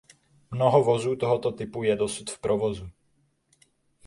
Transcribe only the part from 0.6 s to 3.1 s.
vozů tohoto typu je dosud v provozu.